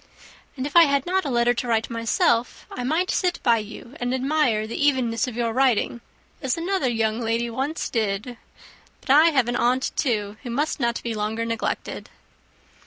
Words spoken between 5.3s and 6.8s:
your writing, as